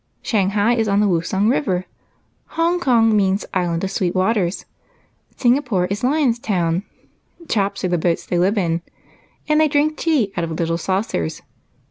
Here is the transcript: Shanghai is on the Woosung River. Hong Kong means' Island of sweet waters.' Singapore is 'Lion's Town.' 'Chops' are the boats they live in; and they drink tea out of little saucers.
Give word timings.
Shanghai 0.23 0.73
is 0.73 0.87
on 0.87 0.99
the 0.99 1.05
Woosung 1.05 1.47
River. 1.47 1.85
Hong 2.57 2.79
Kong 2.79 3.15
means' 3.15 3.45
Island 3.53 3.83
of 3.83 3.91
sweet 3.91 4.15
waters.' 4.15 4.65
Singapore 5.35 5.85
is 5.91 6.03
'Lion's 6.03 6.39
Town.' 6.39 6.81
'Chops' 7.47 7.85
are 7.85 7.89
the 7.89 7.99
boats 7.99 8.25
they 8.25 8.39
live 8.39 8.57
in; 8.57 8.81
and 9.47 9.61
they 9.61 9.67
drink 9.67 9.97
tea 9.97 10.33
out 10.35 10.43
of 10.43 10.49
little 10.49 10.79
saucers. 10.79 11.43